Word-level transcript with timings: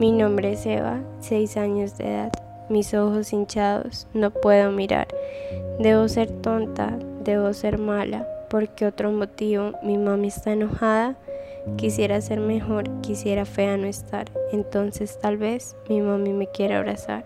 Mi 0.00 0.12
nombre 0.12 0.52
es 0.52 0.64
Eva, 0.64 0.98
seis 1.18 1.58
años 1.58 1.98
de 1.98 2.10
edad. 2.10 2.32
Mis 2.70 2.94
ojos 2.94 3.34
hinchados, 3.34 4.06
no 4.14 4.30
puedo 4.30 4.70
mirar. 4.70 5.06
Debo 5.78 6.08
ser 6.08 6.30
tonta, 6.30 6.98
debo 7.22 7.52
ser 7.52 7.76
mala. 7.76 8.26
¿Por 8.48 8.70
qué 8.70 8.86
otro 8.86 9.12
motivo? 9.12 9.72
Mi 9.82 9.98
mami 9.98 10.28
está 10.28 10.52
enojada. 10.52 11.16
Quisiera 11.76 12.22
ser 12.22 12.40
mejor, 12.40 12.88
quisiera 13.02 13.44
fea 13.44 13.76
no 13.76 13.86
estar. 13.86 14.30
Entonces 14.52 15.18
tal 15.20 15.36
vez 15.36 15.76
mi 15.90 16.00
mami 16.00 16.32
me 16.32 16.46
quiera 16.46 16.78
abrazar. 16.78 17.24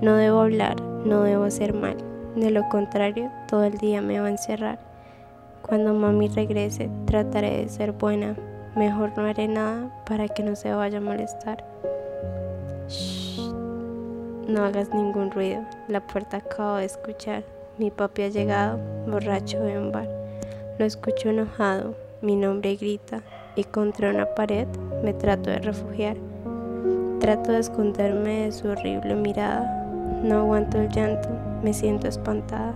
No 0.00 0.16
debo 0.16 0.40
hablar, 0.40 0.80
no 0.82 1.22
debo 1.22 1.44
hacer 1.44 1.74
mal. 1.74 1.96
De 2.34 2.50
lo 2.50 2.68
contrario, 2.70 3.30
todo 3.46 3.62
el 3.62 3.78
día 3.78 4.02
me 4.02 4.18
va 4.18 4.26
a 4.26 4.30
encerrar. 4.30 4.80
Cuando 5.62 5.94
mami 5.94 6.26
regrese, 6.26 6.90
trataré 7.04 7.58
de 7.58 7.68
ser 7.68 7.92
buena. 7.92 8.34
Mejor 8.74 9.12
no 9.16 9.26
haré 9.26 9.46
nada 9.46 9.94
para 10.06 10.26
que 10.26 10.42
no 10.42 10.56
se 10.56 10.74
vaya 10.74 10.98
a 10.98 11.02
molestar. 11.02 11.70
No 14.50 14.64
hagas 14.64 14.92
ningún 14.92 15.30
ruido. 15.30 15.62
La 15.86 16.00
puerta 16.00 16.38
acabo 16.38 16.74
de 16.74 16.84
escuchar. 16.86 17.44
Mi 17.78 17.92
papi 17.92 18.22
ha 18.22 18.28
llegado, 18.28 18.80
borracho 19.06 19.60
de 19.60 19.78
un 19.78 19.92
bar. 19.92 20.08
Lo 20.76 20.84
escucho 20.84 21.28
enojado. 21.28 21.94
Mi 22.20 22.34
nombre 22.34 22.74
grita 22.74 23.22
y 23.54 23.62
contra 23.62 24.10
una 24.10 24.26
pared 24.34 24.66
me 25.04 25.12
trato 25.12 25.50
de 25.50 25.60
refugiar. 25.60 26.16
Trato 27.20 27.52
de 27.52 27.60
esconderme 27.60 28.46
de 28.46 28.52
su 28.52 28.66
horrible 28.66 29.14
mirada. 29.14 29.86
No 30.24 30.40
aguanto 30.40 30.78
el 30.80 30.88
llanto, 30.88 31.28
me 31.62 31.72
siento 31.72 32.08
espantada. 32.08 32.74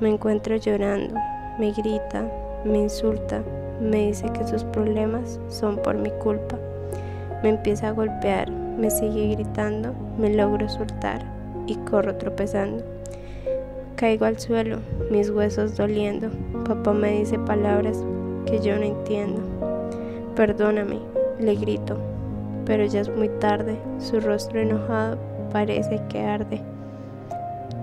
Me 0.00 0.08
encuentro 0.08 0.56
llorando, 0.56 1.14
me 1.56 1.70
grita, 1.70 2.28
me 2.64 2.78
insulta, 2.78 3.44
me 3.80 4.08
dice 4.08 4.28
que 4.32 4.44
sus 4.44 4.64
problemas 4.64 5.38
son 5.48 5.76
por 5.76 5.94
mi 5.94 6.10
culpa. 6.10 6.58
Me 7.44 7.50
empieza 7.50 7.90
a 7.90 7.92
golpear, 7.92 8.50
me 8.78 8.90
sigue 8.90 9.34
gritando, 9.34 9.94
me 10.18 10.34
logro 10.34 10.68
soltar 10.68 11.24
y 11.66 11.76
corro 11.76 12.16
tropezando. 12.16 12.84
Caigo 13.96 14.24
al 14.24 14.38
suelo, 14.38 14.78
mis 15.10 15.30
huesos 15.30 15.76
doliendo. 15.76 16.28
Papá 16.64 16.92
me 16.92 17.18
dice 17.18 17.38
palabras 17.38 18.04
que 18.46 18.58
yo 18.60 18.76
no 18.76 18.82
entiendo. 18.82 19.40
Perdóname, 20.34 20.98
le 21.38 21.54
grito, 21.54 21.96
pero 22.64 22.84
ya 22.84 23.00
es 23.00 23.08
muy 23.08 23.28
tarde. 23.40 23.78
Su 23.98 24.20
rostro 24.20 24.60
enojado 24.60 25.16
parece 25.52 26.00
que 26.08 26.20
arde. 26.20 26.60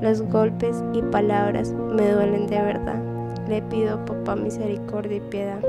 Los 0.02 0.22
golpes 0.22 0.84
y 0.94 1.02
palabras 1.02 1.72
me 1.72 2.12
duelen 2.12 2.48
de 2.48 2.62
verdad. 2.62 3.02
Le 3.48 3.62
pido 3.62 3.96
a 3.96 4.06
papá 4.06 4.36
misericordia 4.36 5.18
y 5.18 5.22
piedad. 5.22 5.60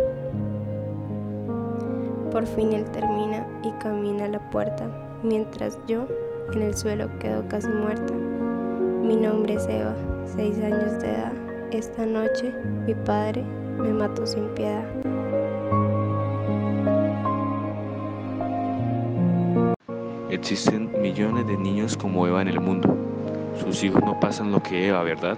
Por 2.33 2.47
fin 2.47 2.73
él 2.73 2.85
termina 2.87 3.47
y 3.63 3.71
camina 3.73 4.25
a 4.25 4.29
la 4.29 4.51
puerta, 4.51 4.89
mientras 5.23 5.79
yo 5.87 6.07
en 6.53 6.63
el 6.63 6.77
suelo 6.77 7.09
quedo 7.19 7.47
casi 7.49 7.69
muerta. 7.69 8.13
Mi 8.13 9.17
nombre 9.17 9.55
es 9.55 9.67
Eva, 9.69 9.95
seis 10.25 10.59
años 10.59 11.01
de 11.01 11.11
edad. 11.11 11.33
Esta 11.71 12.05
noche 12.05 12.53
mi 12.87 12.95
padre 12.95 13.43
me 13.79 13.93
mató 13.93 14.27
sin 14.27 14.49
piedad. 14.51 14.85
Existen 20.31 20.91
millones 21.01 21.47
de 21.47 21.57
niños 21.57 21.97
como 21.97 22.27
Eva 22.27 22.43
en 22.43 22.49
el 22.49 22.61
mundo. 22.61 22.97
Sus 23.63 23.85
hijos 23.85 24.03
no 24.03 24.19
pasan 24.19 24.51
lo 24.51 24.63
que 24.63 24.89
Eva, 24.89 25.03
¿verdad? 25.03 25.37